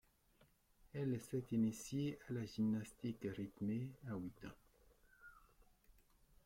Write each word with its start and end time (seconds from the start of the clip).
Elle 0.95 1.21
s’est 1.21 1.43
initiée 1.51 2.17
à 2.27 2.33
la 2.33 2.43
gymnastique 2.43 3.27
rythmée 3.37 3.87
à 4.09 4.15
huit 4.15 4.43
ans. 4.45 4.57